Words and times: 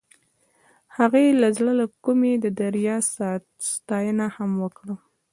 هغې 0.97 1.25
د 1.41 1.43
زړه 1.57 1.71
له 1.79 1.85
کومې 2.05 2.31
د 2.43 2.45
دریاب 2.59 3.03
ستاینه 3.71 4.27
هم 4.35 4.51
وکړه. 4.63 4.95